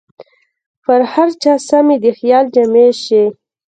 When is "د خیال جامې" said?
2.03-2.87